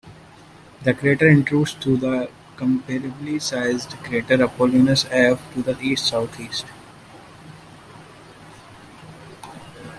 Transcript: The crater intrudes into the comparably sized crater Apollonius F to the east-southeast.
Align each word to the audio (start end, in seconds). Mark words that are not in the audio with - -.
The 0.81 0.95
crater 0.95 1.29
intrudes 1.29 1.75
into 1.75 1.95
the 1.95 2.31
comparably 2.55 3.39
sized 3.39 3.91
crater 4.03 4.41
Apollonius 4.43 5.05
F 5.11 5.39
to 5.53 5.61
the 5.61 5.79
east-southeast. 5.79 6.65